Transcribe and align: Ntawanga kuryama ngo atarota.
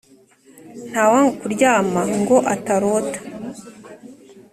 Ntawanga 0.89 1.31
kuryama 1.39 2.01
ngo 2.19 2.37
atarota. 2.53 3.19